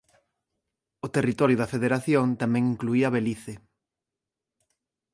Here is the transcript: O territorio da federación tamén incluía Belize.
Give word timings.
O 1.05 1.07
territorio 1.15 1.59
da 1.59 1.71
federación 1.75 2.27
tamén 2.41 2.63
incluía 2.73 3.13
Belize. 3.13 3.53